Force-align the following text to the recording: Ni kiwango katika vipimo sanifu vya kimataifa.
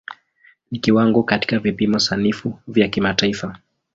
Ni 0.71 0.79
kiwango 0.79 1.23
katika 1.23 1.59
vipimo 1.59 1.99
sanifu 1.99 2.59
vya 2.67 2.87
kimataifa. 2.87 3.57